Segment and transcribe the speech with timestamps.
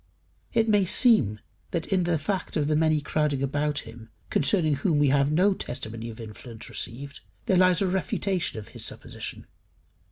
[0.51, 1.37] It may seem
[1.69, 5.53] that in the fact of the many crowding about him, concerning whom we have no
[5.53, 9.45] testimony of influence received, there lies a refutation of his supposition.